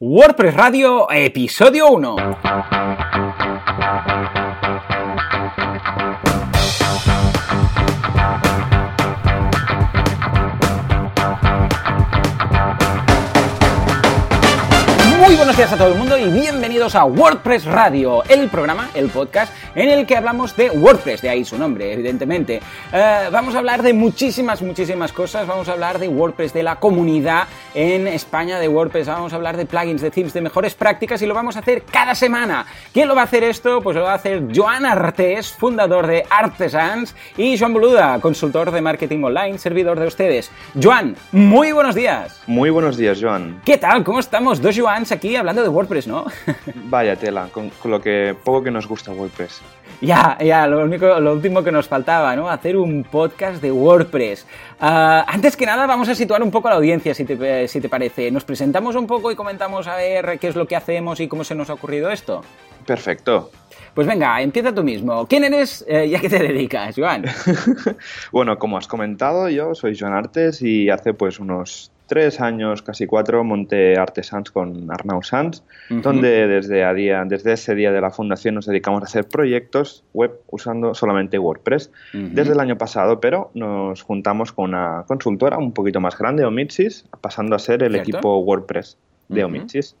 [0.00, 3.27] WordPress Radio, episodio 1.
[15.58, 19.88] Días a todo el mundo y bienvenidos a WordPress Radio, el programa, el podcast en
[19.88, 22.60] el que hablamos de WordPress, de ahí su nombre, evidentemente.
[22.92, 25.48] Eh, vamos a hablar de muchísimas, muchísimas cosas.
[25.48, 29.08] Vamos a hablar de WordPress, de la comunidad en España de WordPress.
[29.08, 31.82] Vamos a hablar de plugins, de themes, de mejores prácticas y lo vamos a hacer
[31.82, 32.64] cada semana.
[32.92, 33.82] ¿Quién lo va a hacer esto?
[33.82, 38.80] Pues lo va a hacer Joan Artés, fundador de Artesans, y Joan Boluda, consultor de
[38.80, 40.52] marketing online, servidor de ustedes.
[40.80, 42.42] Joan, muy buenos días.
[42.46, 43.60] Muy buenos días, Joan.
[43.64, 44.04] ¿Qué tal?
[44.04, 44.62] ¿Cómo estamos?
[44.62, 46.26] Dos Joans aquí hablando de WordPress, ¿no?
[46.74, 49.60] Vaya tela, con, con lo que poco que nos gusta WordPress.
[50.00, 52.48] Ya, ya, lo, único, lo último que nos faltaba, ¿no?
[52.48, 54.46] Hacer un podcast de WordPress.
[54.80, 57.80] Ah, antes que nada, vamos a situar un poco a la audiencia, si te, si
[57.80, 58.30] te parece.
[58.30, 61.42] Nos presentamos un poco y comentamos a ver qué es lo que hacemos y cómo
[61.42, 62.42] se nos ha ocurrido esto.
[62.86, 63.50] Perfecto.
[63.92, 65.26] Pues venga, empieza tú mismo.
[65.26, 67.24] ¿Quién eres eh, y a qué te dedicas, Joan?
[68.32, 73.06] bueno, como has comentado, yo soy Joan Artes y hace pues unos tres años, casi
[73.06, 78.10] cuatro, monté Artesans con Arnau Sanz, donde desde, a día, desde ese día de la
[78.10, 81.92] fundación nos dedicamos a hacer proyectos web usando solamente WordPress.
[82.12, 87.04] Desde el año pasado, pero nos juntamos con una consultora un poquito más grande, Omitsis,
[87.20, 88.96] pasando a ser el equipo WordPress
[89.28, 89.94] de Omitsis.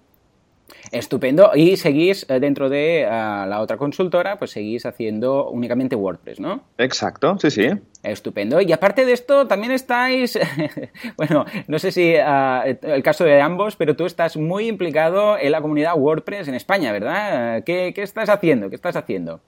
[0.90, 1.50] Estupendo.
[1.54, 6.62] Y seguís eh, dentro de uh, la otra consultora, pues seguís haciendo únicamente WordPress, ¿no?
[6.78, 7.68] Exacto, sí, sí.
[8.02, 8.60] Estupendo.
[8.60, 10.38] Y aparte de esto, también estáis,
[11.16, 15.52] bueno, no sé si uh, el caso de ambos, pero tú estás muy implicado en
[15.52, 17.64] la comunidad WordPress en España, ¿verdad?
[17.64, 18.68] ¿Qué, qué estás haciendo?
[18.68, 19.40] ¿Qué estás haciendo?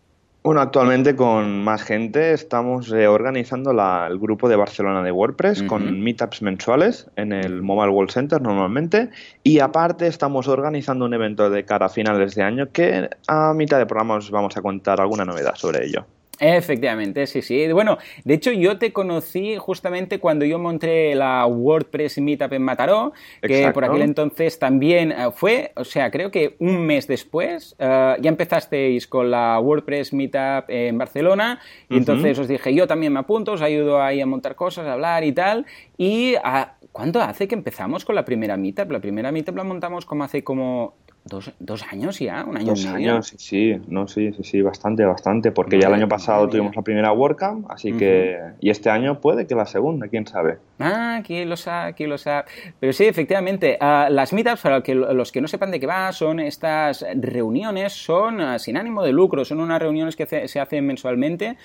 [0.43, 5.65] Bueno, actualmente con más gente estamos reorganizando la, el grupo de Barcelona de WordPress uh
[5.65, 5.67] -huh.
[5.67, 9.11] con meetups mensuales en el Mobile World Center normalmente
[9.43, 13.79] y aparte estamos organizando un evento de cara a finales de año que a mitad
[13.79, 16.07] de programa os vamos a contar alguna novedad sobre ello.
[16.41, 17.71] Efectivamente, sí, sí.
[17.71, 23.13] Bueno, de hecho yo te conocí justamente cuando yo monté la WordPress Meetup en Mataró,
[23.43, 23.75] que Exacto.
[23.75, 28.29] por aquel entonces también uh, fue, o sea, creo que un mes después uh, ya
[28.29, 31.99] empezasteis con la WordPress Meetup en Barcelona y uh -huh.
[31.99, 35.25] entonces os dije, yo también me apunto, os ayudo ahí a montar cosas, a hablar
[35.25, 35.67] y tal.
[35.99, 38.91] Y uh, ¿cuánto hace que empezamos con la primera Meetup?
[38.91, 40.95] La primera Meetup la montamos como hace como
[41.31, 43.13] Dos, dos, años ya, un año dos y medio.
[43.13, 46.77] años, sí, sí, no, sí, sí, sí, bastante, bastante, porque ya el año pasado tuvimos
[46.77, 47.99] la primera WordCamp, así uh -huh.
[47.99, 50.59] que, y este año puede que la segunda, quién sabe.
[50.79, 52.45] Ah, quién lo sabe, quién lo sabe.
[52.79, 56.13] Pero sí, efectivamente, uh, las meetups, para que, los que no sepan de qué va,
[56.13, 60.87] son estas reuniones, son uh, sin ánimo de lucro, son unas reuniones que se hacen
[60.87, 61.57] mensualmente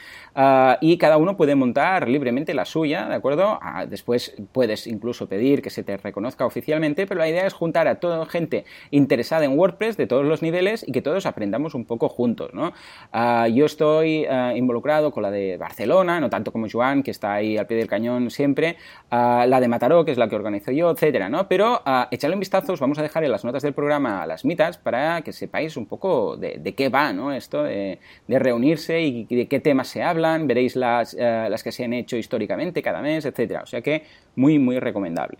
[0.82, 3.59] y cada uno puede montar libremente la suya, ¿de acuerdo?
[3.88, 7.96] después puedes incluso pedir que se te reconozca oficialmente, pero la idea es juntar a
[7.96, 12.09] toda gente interesada en WordPress de todos los niveles y que todos aprendamos un poco
[12.09, 12.73] juntos, ¿no?
[13.13, 17.33] Uh, yo estoy uh, involucrado con la de Barcelona, no tanto como Joan, que está
[17.33, 18.77] ahí al pie del cañón siempre,
[19.11, 21.47] uh, la de Mataró, que es la que organizo yo, etcétera, ¿no?
[21.47, 24.77] Pero echarle un vistazo, os vamos a dejar en las notas del programa las mitas
[24.77, 27.31] para que sepáis un poco de, qué va, ¿no?
[27.31, 31.93] Esto de, reunirse y de qué temas se hablan, veréis las, las que se han
[31.93, 33.61] hecho históricamente cada mes, etcétera.
[33.63, 34.03] O sea que
[34.35, 35.37] muy, muy recomendable.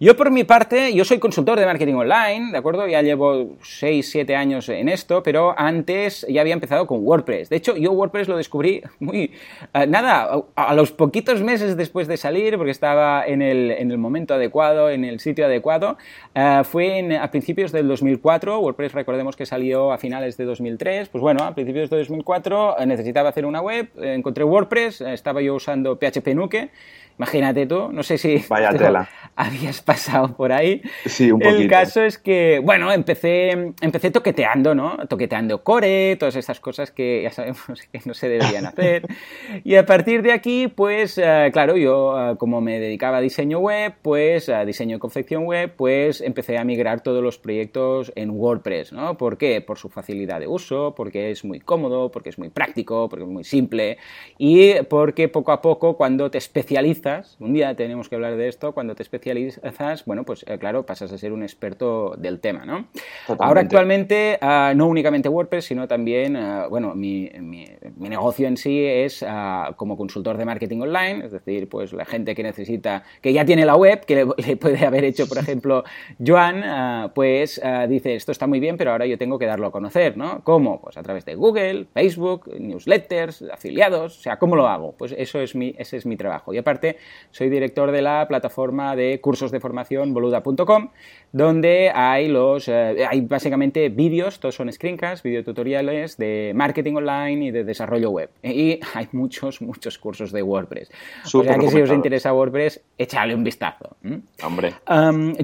[0.00, 2.86] Yo por mi parte, yo soy consultor de marketing online, ¿de acuerdo?
[2.86, 3.17] Ya llevo
[3.62, 7.48] 6, 7 años en esto, pero antes ya había empezado con WordPress.
[7.48, 9.32] De hecho, yo WordPress lo descubrí muy,
[9.74, 13.90] uh, nada, a, a, los poquitos meses después de salir, porque estaba en el, en
[13.90, 15.98] el momento adecuado, en el sitio adecuado.
[16.34, 21.08] Uh, fue en, a principios del 2004, WordPress recordemos que salió a finales de 2003,
[21.08, 25.98] pues bueno, a principios de 2004 necesitaba hacer una web, encontré WordPress, estaba yo usando
[25.98, 26.70] PHP Nuke,
[27.18, 29.08] Imagínate tú, no sé si Vaya tela.
[29.34, 30.82] habías pasado por ahí.
[31.04, 31.62] Sí, un poquito.
[31.62, 34.96] El caso es que, bueno, empecé, empecé toqueteando, ¿no?
[35.08, 39.06] Toqueteando core, todas esas cosas que ya sabemos que no se deberían hacer.
[39.64, 43.58] y a partir de aquí, pues, uh, claro, yo uh, como me dedicaba a diseño
[43.58, 48.30] web, pues, a diseño de confección web, pues empecé a migrar todos los proyectos en
[48.30, 49.16] WordPress, ¿no?
[49.16, 49.60] ¿Por qué?
[49.60, 53.30] Por su facilidad de uso, porque es muy cómodo, porque es muy práctico, porque es
[53.30, 53.98] muy simple
[54.36, 58.72] y porque poco a poco cuando te especializas un día tenemos que hablar de esto,
[58.72, 62.88] cuando te especializas, bueno, pues eh, claro, pasas a ser un experto del tema, ¿no?
[63.26, 63.44] Totalmente.
[63.44, 67.66] Ahora actualmente, uh, no únicamente WordPress, sino también, uh, bueno, mi, mi,
[67.96, 72.04] mi, negocio en sí es uh, como consultor de marketing online, es decir, pues la
[72.04, 75.38] gente que necesita, que ya tiene la web, que le, le puede haber hecho, por
[75.38, 75.84] ejemplo,
[76.24, 80.16] Joan, pues dice, esto está muy bien, pero ahora yo tengo que darlo a conocer,
[80.16, 80.42] ¿no?
[80.44, 80.80] ¿Cómo?
[80.80, 84.94] Pues a través de Google, Facebook, newsletters, afiliados, o sea, ¿cómo lo hago?
[84.96, 86.54] Pues eso es mi, ese es mi trabajo.
[86.54, 86.96] Y aparte,
[87.30, 90.90] soy director de la plataforma de cursos de formación boluda.com,
[91.32, 97.50] donde hay los eh, hay básicamente vídeos, todos son screencasts, videotutoriales de marketing online y
[97.50, 98.30] de desarrollo web.
[98.42, 100.90] Y hay muchos, muchos cursos de WordPress.
[101.24, 103.96] o sea que si os interesa WordPress, échale un vistazo.
[104.42, 104.74] Hombre.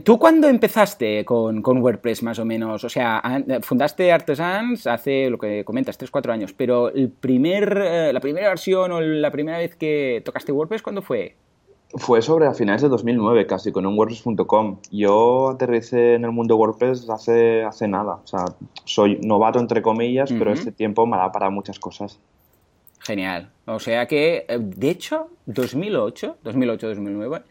[0.03, 2.85] ¿Tú cuándo empezaste con, con, WordPress más o menos?
[2.85, 3.23] O sea,
[3.63, 8.93] fundaste Artesans hace lo que comentas, 3-4 años, pero el primer, eh, la primera versión
[8.93, 11.37] o la primera vez que tocaste WordPress, ¿cuándo fue?
[11.97, 14.79] Fue sobre a finales de 2009 casi, con un WordPress.com.
[14.91, 18.21] Yo aterricé en el mundo WordPress hace, hace nada.
[18.25, 18.47] O sea,
[18.85, 22.19] soy novato entre comillas, pero este tiempo me da para muchas cosas.
[23.05, 23.51] Genial.
[23.67, 27.43] O sea que, eh, de hecho, 2008, 2008-2009,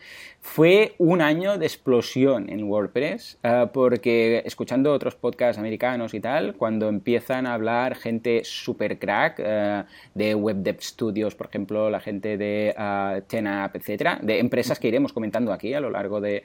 [0.41, 6.55] fue un año de explosión en WordPress, eh, porque escuchando otros podcasts americanos y tal,
[6.55, 9.83] cuando empiezan a hablar gente super crack eh,
[10.15, 12.73] de Web Dev Studios, por ejemplo, la gente de
[13.27, 16.43] TenApp, etcétera, de empresas que iremos comentando aquí a lo largo de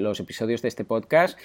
[0.00, 1.38] los episodios de este podcast,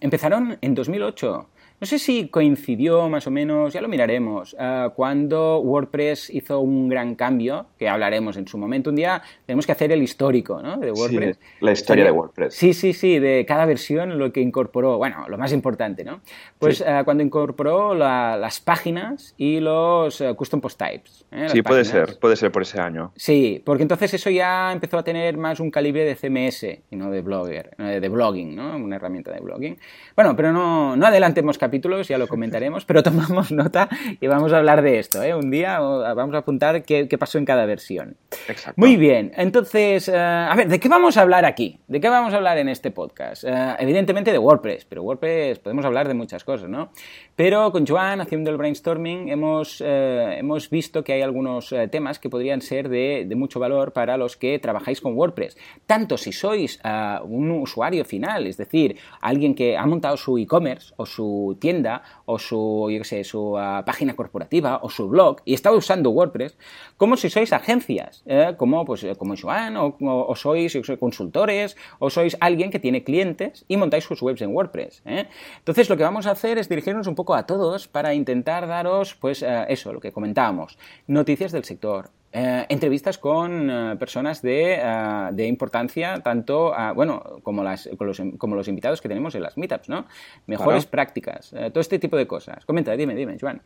[0.00, 1.48] empezaron en 2008
[1.84, 6.88] no sé si coincidió más o menos, ya lo miraremos, eh, cuando WordPress hizo un
[6.88, 8.88] gran cambio, que hablaremos en su momento.
[8.88, 10.78] Un día tenemos que hacer el histórico ¿no?
[10.78, 11.36] de WordPress.
[11.36, 12.54] Sí, la historia de WordPress.
[12.54, 16.22] Sí, sí, sí, de cada versión lo que incorporó, bueno, lo más importante, ¿no?
[16.58, 21.26] Pues eh, cuando incorporó las páginas y los eh, custom post types.
[21.48, 23.12] sí, puede ser, puede ser por ese año.
[23.14, 27.10] Sí, porque entonces eso ya empezó a tener más un calibre de CMS y no
[27.10, 28.74] de blogger, de blogging, ¿no?
[28.74, 29.76] Una herramienta de blogging.
[30.16, 31.73] Bueno, pero no, no adelantemos capítulos,
[32.08, 33.88] ya lo comentaremos, pero tomamos nota
[34.20, 35.22] y vamos a hablar de esto.
[35.22, 35.34] ¿eh?
[35.34, 38.16] Un día vamos a apuntar qué, pasó en cada versión.
[38.48, 38.74] Exacto.
[38.76, 41.78] Muy bien, entonces, eh, a ver, ¿de qué vamos a hablar aquí?
[41.86, 43.44] ¿De qué vamos a hablar en este podcast?
[43.44, 46.90] Eh, evidentemente de WordPress, pero WordPress podemos hablar de muchas cosas, ¿no?
[47.36, 52.60] Pero con Joan, haciendo el brainstorming, hemos, hemos visto que hay algunos temas que podrían
[52.60, 55.56] ser de, de, mucho valor para los que trabajáis con WordPress.
[55.84, 56.78] Tanto si sois
[57.24, 62.38] un usuario final, es decir, alguien que ha montado su e-commerce o su tienda o
[62.38, 66.56] su, yo sé, su ah, página corporativa o su blog y está usando WordPress,
[66.96, 68.54] como si sois agencias, ¿eh?
[68.56, 73.76] como, pues, eh, como Joan o, sois, consultores o sois alguien que tiene clientes y
[73.76, 75.02] montáis sus webs en WordPress.
[75.06, 75.26] ¿eh?
[75.58, 79.14] Entonces lo que vamos a hacer es dirigirnos un poco a todos para intentar daros,
[79.14, 85.28] pues eso, lo que comentábamos, noticias del sector, eh, entrevistas con eh, personas de, eh,
[85.30, 89.88] de, importancia, tanto bueno, como, las, los, como los invitados que tenemos en las meetups,
[89.88, 90.06] ¿no?
[90.48, 92.64] Mejores prácticas, todo este tipo de cosas.
[92.64, 93.62] Comenta, dime, dime, Joan.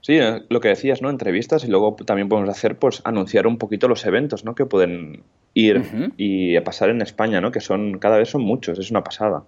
[0.00, 0.18] Sí,
[0.48, 1.10] lo que decías, ¿no?
[1.10, 4.56] Entrevistas y luego también podemos hacer, pues, anunciar un poquito los eventos, ¿no?
[4.56, 5.22] Que pueden
[5.54, 7.52] ir y pasar en España, ¿no?
[7.52, 9.44] Que son, cada vez son muchos, es una pasada.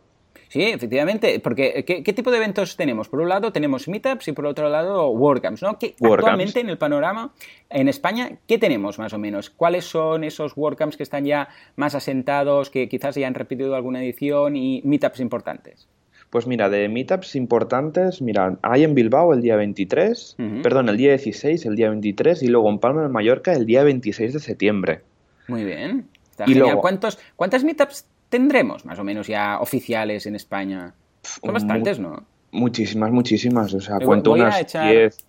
[0.50, 3.08] Sí, efectivamente, porque ¿qué, tipo de eventos tenemos?
[3.08, 5.78] Por un lado tenemos meetups y por otro lado WordCamps, ¿no?
[5.78, 7.32] ¿Qué, actualmente en el panorama
[7.68, 9.48] en España, ¿qué tenemos más o menos?
[9.48, 14.02] ¿Cuáles son esos WordCamps que están ya más asentados, que quizás ya han repetido alguna
[14.02, 15.86] edición y meetups importantes?
[16.30, 21.10] Pues mira, de meetups importantes, mira, hay en Bilbao el día 23, perdón, el día
[21.10, 25.02] 16, el día 23 y luego en Palma de Mallorca el día 26 de septiembre.
[25.46, 26.08] Muy bien.
[26.28, 26.78] Está y genial.
[26.78, 30.94] ¿Cuántos, ¿Cuántas meetups tendremos más o menos ya oficiales en España?
[31.22, 32.24] Son bastantes, ¿no?
[32.52, 33.74] Muchísimas, muchísimas.
[33.74, 35.26] O sea, cuento unas 10.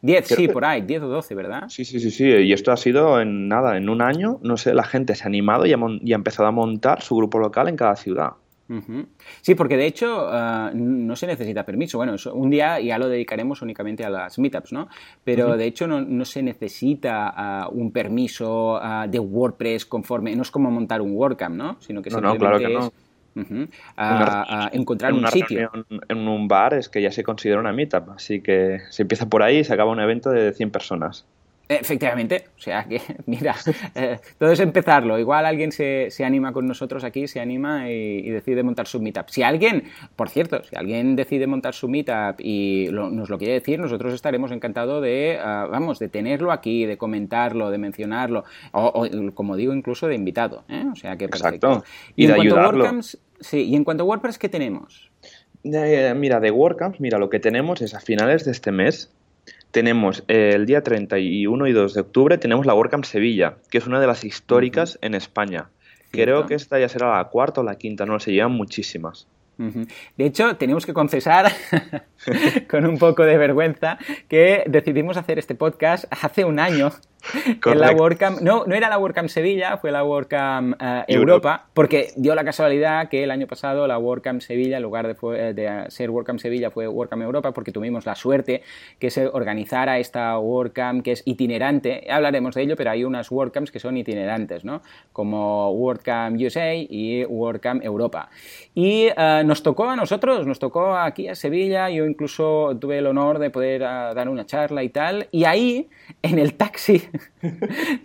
[0.00, 1.64] 10, sí, por ahí, 10 o 12, ¿verdad?
[1.68, 2.24] Sí, sí, sí, sí.
[2.24, 5.26] Y esto ha sido en nada, en un año, no sé, la gente se ha
[5.26, 8.32] animado y ha, y ha empezado a montar su grupo local en cada ciudad.
[9.42, 11.98] Sí, porque de hecho ah, no se necesita permiso.
[11.98, 14.88] Bueno, un día ya lo dedicaremos únicamente a las meetups, ¿no?
[15.22, 20.34] Pero de hecho no, se necesita ah, un permiso ah, de WordPress conforme.
[20.34, 21.76] No es como montar un WordCamp, ¿no?
[21.80, 22.90] Sino que simplemente es.
[24.72, 25.70] encontrar un sitio.
[26.08, 29.42] En un bar es que ya se considera una meetup, así que se empieza por
[29.42, 31.26] ahí y se acaba un evento de 100 personas.
[31.66, 33.54] Efectivamente, o sea que, mira,
[33.94, 35.18] eh, todo es empezarlo.
[35.18, 39.28] Igual alguien se, se, anima con nosotros aquí, se anima y, decide montar su meetup.
[39.28, 43.78] Si alguien, por cierto, si alguien decide montar su meetup y nos lo quiere decir,
[43.78, 49.56] nosotros estaremos encantados de, ah, vamos, de tenerlo aquí, de comentarlo, de mencionarlo, o, como
[49.56, 50.64] digo, incluso de invitado.
[50.68, 50.84] ¿eh?
[50.92, 51.68] O sea que perfecto.
[51.68, 51.84] Exacto.
[52.14, 53.02] Y, de ayudarlo.
[53.40, 55.10] sí, y en cuanto a WordPress, ¿qué tenemos?
[55.64, 59.10] Eh, mira, de WordCamps, mira, lo que tenemos es a finales de este mes
[59.74, 63.88] tenemos eh, el día 31 y 2 de octubre, tenemos la WordCamp Sevilla, que es
[63.88, 65.68] una de las históricas en España.
[66.12, 69.26] Creo que esta ya será la cuarta o la quinta, no se llevan muchísimas.
[69.58, 71.50] De hecho, tenemos que confesar,
[72.70, 76.92] con un poco de vergüenza, que decidimos hacer este podcast hace un año
[77.64, 82.12] en la WordCamp, no, no era la WordCamp Sevilla, fue la WordCamp uh, Europa, porque
[82.16, 86.10] dio la casualidad que el año pasado la WordCamp Sevilla, en lugar de, de, ser
[86.10, 88.62] WordCamp Sevilla, fue WordCamp Europa, porque tuvimos la suerte
[88.98, 92.06] que se organizara esta WordCamp que es itinerante.
[92.10, 94.82] Hablaremos de ello, pero hay unas WordCamps que son itinerantes, ¿no?
[95.12, 98.30] Como WordCamp USA y WordCamp Europa.
[98.74, 103.06] Y uh, nos tocó a nosotros, nos tocó aquí a Sevilla, yo incluso tuve el
[103.06, 105.88] honor de poder uh, dar una charla y tal, y ahí,
[106.22, 107.02] en el taxi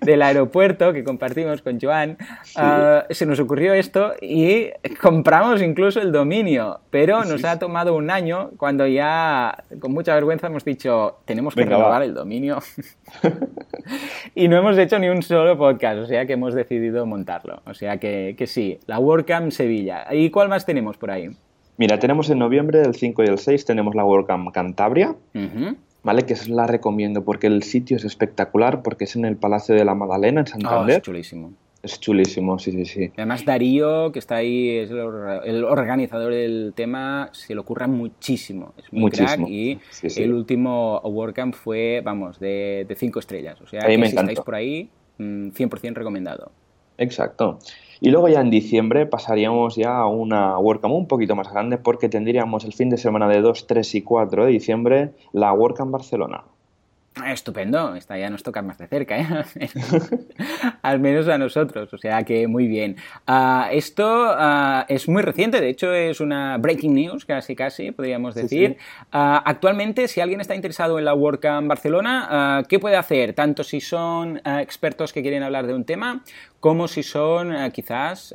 [0.02, 2.60] del aeropuerto que compartimos con Joan, sí.
[2.62, 4.70] uh, se nos ocurrió esto y
[5.02, 7.48] compramos incluso el dominio, pero nos sí.
[7.48, 12.02] ha tomado un año cuando ya con mucha vergüenza hemos dicho, tenemos que Venga, renovar
[12.02, 12.06] va.
[12.06, 12.60] el dominio.
[14.36, 17.62] y no hemos hecho ni un solo podcast, o sea que hemos decidido montarlo.
[17.66, 20.06] O sea que, que sí, la WordCamp Sevilla.
[20.12, 21.30] ¿Y cuál más tenemos por ahí?
[21.78, 25.16] Mira, tenemos en noviembre, el 5 y el 6, tenemos la WordCamp Cantabria.
[25.34, 25.76] Uh -huh.
[26.04, 26.24] ¿Vale?
[26.24, 29.96] Que la recomiendo porque el sitio es espectacular, porque es en el Palacio de la
[29.96, 30.96] Magdalena, en Santander.
[30.96, 31.54] Oh, es chulísimo.
[31.82, 33.12] Es chulísimo, sí, sí, sí.
[33.16, 35.00] Además, Darío, que está ahí, es el,
[35.46, 38.74] el organizador del tema, se le ocurra muchísimo.
[38.78, 39.46] Es muy muchísimo.
[39.46, 40.24] crack y sí, sí.
[40.24, 43.62] el último WordCamp fue, vamos, de, de cinco estrellas.
[43.62, 46.52] O sea, que si estáis por ahí, 100% mm, recomendado.
[46.98, 47.60] Exacto.
[48.02, 52.08] Y luego ya en diciembre pasaríamos ya a una WordCamp un poquito más grande porque
[52.08, 56.44] tendríamos el fin de semana de 2, 3 y 4 de diciembre la WordCamp Barcelona.
[57.26, 59.28] Estupendo, esta ya nos toca más de cerca, ¿eh?
[60.82, 62.96] al menos a nosotros, o sea que muy bien.
[63.28, 68.36] Uh, esto uh, es muy reciente, de hecho es una breaking news, casi casi, podríamos
[68.36, 68.70] decir.
[68.70, 69.18] Sí, sí.
[69.18, 73.34] Uh, actualmente, si alguien está interesado en la WordCamp Barcelona, ¿qué puede hacer?
[73.34, 76.24] Tanto si son expertos que quieren hablar de un tema,
[76.60, 78.34] como si son quizás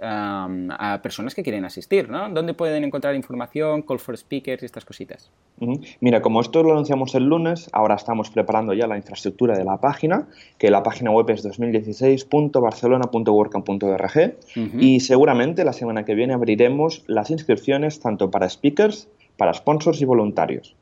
[1.02, 2.28] personas que quieren asistir, ¿no?
[2.28, 5.30] ¿Dónde pueden encontrar información, call for speakers y estas cositas?
[5.60, 5.96] -huh.
[6.00, 9.80] Mira, como esto lo anunciamos el lunes, ahora estamos preparando ya la infraestructura de la
[9.80, 10.28] página,
[10.58, 14.80] que la página web es 2016.barcelona.workcamp.org uh -huh.
[14.80, 20.04] y seguramente la semana que viene abriremos las inscripciones tanto para speakers, para sponsors y
[20.04, 20.76] voluntarios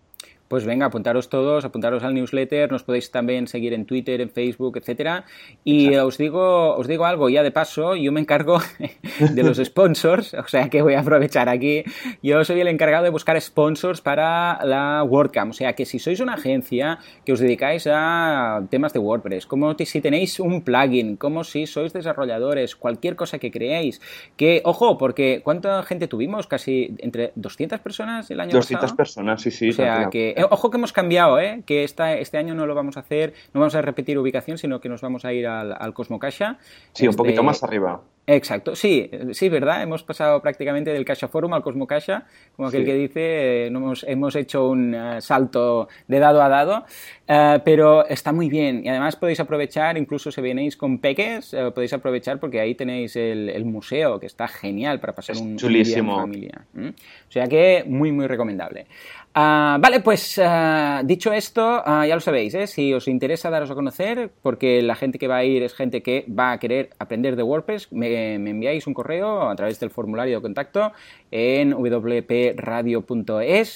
[0.53, 4.77] pues venga, apuntaros todos, apuntaros al newsletter, nos podéis también seguir en Twitter, en Facebook,
[4.77, 5.25] etcétera.
[5.65, 8.59] Y os digo, os digo algo ya de paso, yo me encargo
[9.35, 11.85] de los sponsors, o sea que voy a aprovechar aquí.
[12.23, 16.21] Yo soy el encargado de buscar sponsors para la WordCamp, o sea que si sois
[16.21, 21.45] una agencia que os dedicáis a temas de WordPress, como si tenéis un plugin, como
[21.45, 24.03] si sois desarrolladores, cualquier cosa que creéis,
[24.37, 26.47] que, ojo, porque ¿cuánta gente tuvimos?
[26.47, 28.83] Casi entre 200 personas el año 200 pasado.
[28.83, 29.71] 200 personas, sí, sí.
[29.71, 31.63] O sea que ojo que hemos cambiado, ¿eh?
[31.67, 34.81] que esta, este año no lo vamos a hacer, no vamos a repetir ubicación, sino
[34.81, 36.59] que nos vamos a ir al, al Cosmocasha.
[36.93, 37.09] Sí, este...
[37.09, 38.03] un poquito más arriba.
[38.25, 39.83] Exacto, sí, sí, ¿verdad?
[39.83, 42.87] Hemos pasado prácticamente del Cacha Forum al Cosmocasha, como aquel sí.
[42.87, 46.85] que dice, eh, hemos, hemos, hecho un uh, salto de dado a dado,
[47.29, 51.73] uh, pero está muy bien y además podéis aprovechar, incluso si venéis con peques, uh,
[51.73, 55.73] podéis aprovechar porque ahí tenéis el, el, museo que está genial para pasar un, un,
[55.73, 56.65] día en familia.
[56.75, 56.89] ¿Mm?
[56.89, 58.87] O sea que muy, muy recomendable.
[59.35, 62.67] Uh, vale, pues uh, dicho esto, uh, ya lo sabéis, ¿eh?
[62.67, 66.03] si os interesa daros a conocer, porque la gente que va a ir es gente
[66.03, 70.37] que va a querer aprender de WordPress, me, enviáis un correo a través del formulario
[70.37, 70.93] de contacto
[71.31, 72.23] en wpradio.es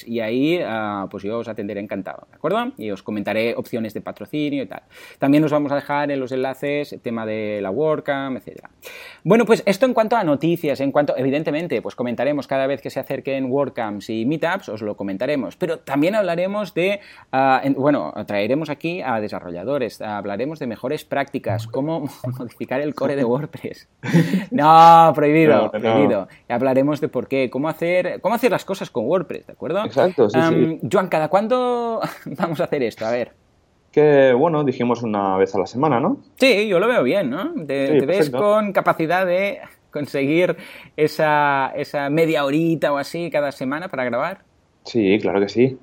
[0.07, 0.61] y ahí
[1.11, 2.73] pues yo os atenderé encantado, ¿de acuerdo?
[2.77, 4.83] Y os comentaré opciones de patrocinio y tal.
[5.19, 8.67] También os vamos a dejar en los enlaces el tema de la WordCamp, etc.
[9.25, 12.91] Bueno, pues esto en cuanto a noticias, en cuanto, evidentemente, pues comentaremos cada vez que
[12.91, 16.99] se acerquen WordCamps y Meetups, os lo comentaremos pero también hablaremos de,
[17.33, 23.15] uh, en, bueno, traeremos aquí a desarrolladores, hablaremos de mejores prácticas, cómo modificar el core
[23.15, 23.88] de WordPress.
[24.50, 25.71] no, prohibido, no, no.
[25.71, 26.29] prohibido.
[26.49, 29.85] Y hablaremos de por qué, cómo hacer, cómo hacer las cosas con WordPress, ¿de acuerdo?
[29.85, 30.88] Exacto, sí, um, sí.
[30.91, 33.07] Joan, ¿cada cuándo vamos a hacer esto?
[33.07, 33.33] A ver
[33.97, 36.19] que, bueno, dijimos una vez a la semana, ¿no?
[36.35, 37.55] Sí, yo lo veo bien, ¿no?
[37.67, 39.61] Te, sí, te ves con capacidad de
[39.91, 40.59] conseguir
[40.99, 44.41] esa, esa media horita o así cada semana para grabar.
[44.87, 45.78] Sí, claro que sí.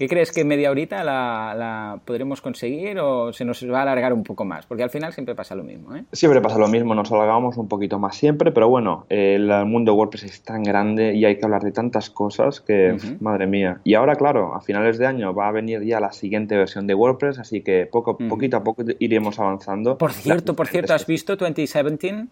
[0.00, 4.14] ¿Qué crees que media horita la, la, podremos conseguir o se nos va a alargar
[4.14, 4.64] un poco más?
[4.64, 5.94] Porque al final siempre pasa lo mismo.
[5.94, 6.04] ¿eh?
[6.10, 10.22] Siempre pasa lo mismo, nos alargamos un poquito más siempre, pero bueno, el mundo WordPress
[10.24, 13.20] es tan grande y hay que hablar de tantas cosas que, uh -huh.
[13.20, 13.82] madre mía.
[13.84, 16.94] Y ahora, claro, a finales de año va a venir ya la siguiente versión de
[16.94, 18.28] WordPress, así que poco, uh -huh.
[18.30, 19.98] poquito a poco iremos avanzando.
[19.98, 22.26] Por cierto, por cierto, ¿has visto 2017?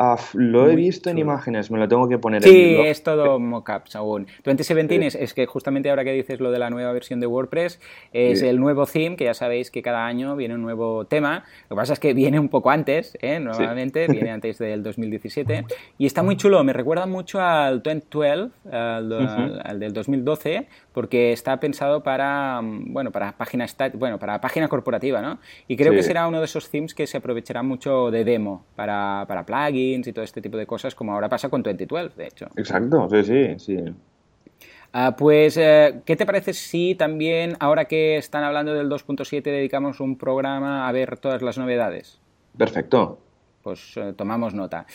[0.00, 3.40] Ah, lo he visto en imágenes, me lo tengo que poner sí, en es todo
[3.40, 4.28] mockups aún.
[4.44, 7.80] 2017 es, es, que justamente ahora que dices lo de la nueva versión de WordPress,
[8.12, 11.42] es el nuevo theme, que ya sabéis que cada año viene un nuevo tema.
[11.68, 13.40] Lo que pasa es que viene un poco antes, ¿eh?
[13.40, 15.64] normalmente, viene antes del 2017.
[15.98, 21.58] Y está muy chulo, me recuerda mucho al 2012, al, al del 2012, porque está
[21.58, 25.40] pensado para, bueno, para página, bueno, para página corporativa, ¿no?
[25.66, 29.24] Y creo que será uno de esos themes que se aprovechará mucho de demo para,
[29.26, 32.48] para plugins y todo este tipo de cosas, como ahora pasa con 2012, de hecho.
[32.56, 33.84] Exacto, sí, sí, sí.
[34.92, 40.00] Ah, pues, eh, ¿qué te parece si también, ahora que están hablando del 2.7, dedicamos
[40.00, 42.20] un programa a ver todas las novedades?
[42.56, 43.18] Perfecto.
[43.62, 44.86] Pues eh, tomamos nota.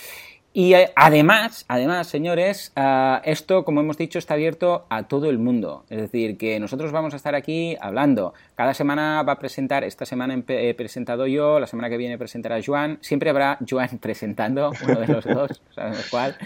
[0.56, 5.40] Y eh, además, además, señores, ah, esto, como hemos dicho, está abierto a todo el
[5.40, 5.84] mundo.
[5.90, 8.36] Es decir, que nosotros vamos a estar aquí hablando.
[8.54, 12.60] Cada semana va a presentar, esta semana he presentado yo, la semana que viene presentará
[12.64, 13.00] Joan.
[13.02, 16.38] Siempre habrá Joan presentando, uno de los dos, ¿sabes cuál?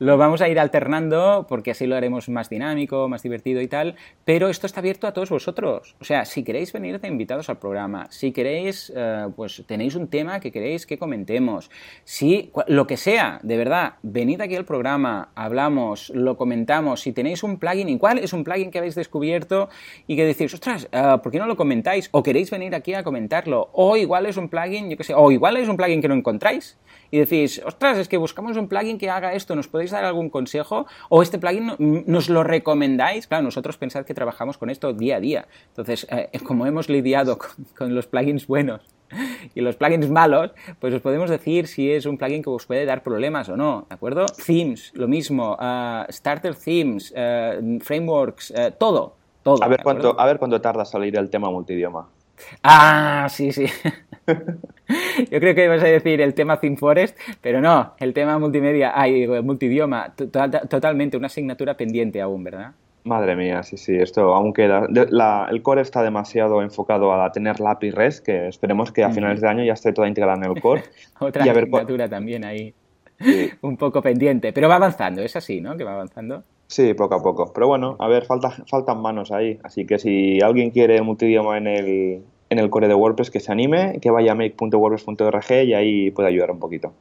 [0.00, 3.96] Lo vamos a ir alternando porque así lo haremos más dinámico, más divertido y tal,
[4.24, 5.96] pero esto está abierto a todos vosotros.
[6.00, 10.06] O sea, si queréis venir de invitados al programa, si queréis, eh, pues tenéis un
[10.06, 11.68] tema que queréis que comentemos,
[12.04, 17.42] si lo que sea, de verdad, venid aquí al programa, hablamos, lo comentamos, si tenéis
[17.42, 19.68] un plugin, ¿y cuál es un plugin que habéis descubierto
[20.06, 22.08] y que decís, ostras, eh, ¿por qué no lo comentáis?
[22.12, 25.32] O queréis venir aquí a comentarlo, o igual es un plugin, yo qué sé, o
[25.32, 26.78] igual es un plugin que no encontráis
[27.10, 30.30] y decís, ostras, es que buscamos un plugin que haga esto, ¿nos podéis dar algún
[30.30, 30.86] consejo?
[31.08, 31.72] ¿O este plugin
[32.06, 33.26] nos lo recomendáis?
[33.26, 35.48] Claro, nosotros pensad que trabajamos con esto día a día.
[35.68, 37.38] Entonces, eh, como hemos lidiado
[37.76, 38.80] con, los plugins buenos
[39.54, 42.84] y los plugins malos, pues os podemos decir si es un plugin que os puede
[42.84, 44.26] dar problemas o no, ¿de acuerdo?
[44.46, 49.62] Themes, lo mismo, uh, starter themes, uh, frameworks, uh, todo, todo.
[49.62, 52.08] A ver, cuánto, a ver cuánto tarda salir el tema multidioma.
[52.62, 53.66] Ah, sí, sí.
[55.30, 59.26] Yo creo que ibas a decir el tema ThemeForest, pero no, el tema multimedia, ay,
[59.42, 62.72] multidioma, totalmente una asignatura pendiente aún, ¿verdad?
[63.04, 64.86] Madre mía, sí, sí, esto aún queda.
[65.50, 69.40] el core está demasiado enfocado a tener la API REST, que esperemos que a finales
[69.40, 70.82] de año ya esté toda integrada en el core.
[71.18, 72.74] Otra asignatura también ahí,
[73.62, 75.76] un poco pendiente, pero va avanzando, es así, ¿no?
[75.76, 76.44] Que va avanzando.
[76.68, 77.50] Sí, poco a poco.
[77.54, 79.58] Pero bueno, a ver, falta, faltan manos ahí.
[79.64, 83.50] Así que si alguien quiere multidioma en el, en el core de WordPress, que se
[83.50, 86.92] anime, que vaya a make.wordpress.org y ahí puede ayudar un poquito.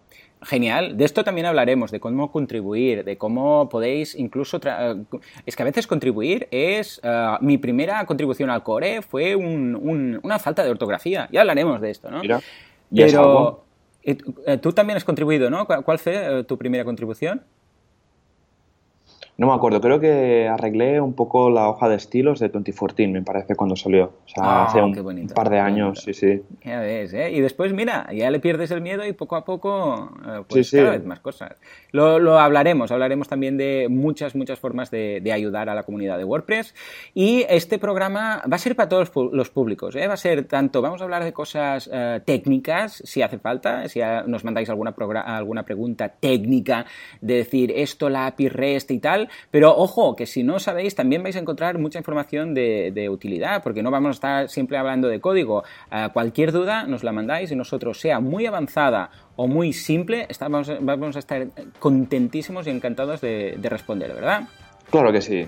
[0.41, 0.95] Genial.
[0.95, 4.61] De esto también hablaremos, de cómo contribuir, de cómo podéis incluso...
[5.45, 7.01] Es que a veces contribuir es...
[7.03, 11.27] Eh, mi primera contribución al core fue una falta de ortografía.
[11.29, 12.21] Ya hablaremos de esto, ¿no?
[12.21, 12.39] Mira,
[12.89, 13.63] Pero...
[14.03, 15.67] Eh, tú también has contribuido, ¿no?
[15.67, 17.43] ¿Cuál fue eh, tu primera contribución?
[19.37, 23.21] No me acuerdo, creo que arreglé un poco la hoja de estilos de 2014, me
[23.21, 24.05] parece, cuando salió.
[24.05, 26.41] O sea, ah, hace un par de años, sí, sí.
[26.63, 27.31] Ya ves, ¿eh?
[27.31, 30.89] Y después, mira, ya le pierdes el miedo y poco a poco, eh, pues cada
[30.89, 31.55] vez más cosas.
[31.91, 36.17] Lo, lo, hablaremos, hablaremos también de muchas, muchas formas de, de, ayudar a la comunidad
[36.17, 36.73] de WordPress.
[37.13, 40.07] Y este programa va a ser para todos los públicos, ¿eh?
[40.07, 43.99] Va a ser tanto, vamos a hablar de cosas eh, técnicas, si hace falta, si
[44.25, 44.95] nos mandáis alguna,
[45.27, 46.87] alguna pregunta técnica
[47.21, 51.23] de decir esto, la API REST y tal, pero ojo, que si no sabéis, también
[51.23, 55.19] vais a encontrar mucha información de, utilidad, porque no vamos a estar siempre hablando de
[55.19, 55.63] código.
[55.91, 60.71] Eh, cualquier duda nos la mandáis y nosotros, sea muy avanzada o muy simple, estamos,
[60.81, 61.47] vamos a estar
[61.79, 64.43] contentísimos y encantados de, de responder, ¿verdad?
[64.89, 65.47] Claro que sí.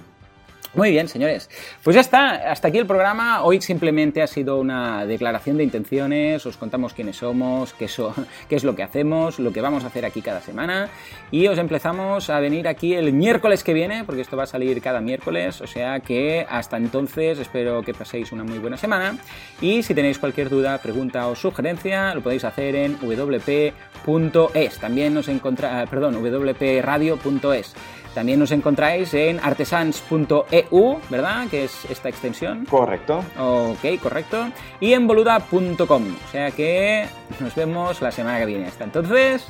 [0.75, 1.49] Muy bien, señores.
[1.83, 3.41] Pues ya está, hasta aquí el programa.
[3.41, 7.87] Hoy simplemente ha sido una declaración de intenciones, os contamos quiénes somos, qué,
[8.49, 10.89] qué, es lo que hacemos, lo que vamos a hacer aquí cada semana
[11.31, 14.79] y os empezamos a venir aquí el miércoles que viene, porque esto va a salir
[14.79, 19.17] cada miércoles, o sea que hasta entonces espero que paséis una muy buena semana
[19.61, 24.79] y si tenéis cualquier duda, pregunta o sugerencia, lo podéis hacer en wp.es.
[24.79, 27.75] También nos encontra, perdón, wpradio.es.
[28.13, 31.47] También nos encontráis en artesans.eu, ¿verdad?
[31.47, 32.65] Que es esta extensión.
[32.65, 33.23] Correcto.
[33.37, 34.49] Ok, correcto.
[34.79, 36.15] Y en boluda.com.
[36.27, 37.05] O sea que
[37.39, 38.67] nos vemos la semana que viene.
[38.67, 39.45] Hasta entonces,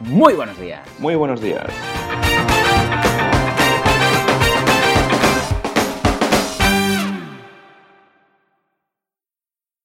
[0.00, 0.86] muy buenos días.
[0.98, 1.66] Muy buenos días.